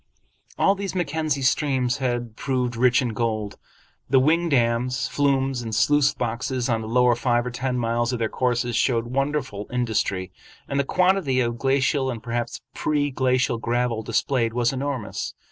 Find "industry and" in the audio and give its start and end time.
9.71-10.79